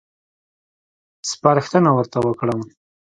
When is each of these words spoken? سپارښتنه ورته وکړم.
سپارښتنه 1.29 1.89
ورته 1.97 2.17
وکړم. 2.21 2.61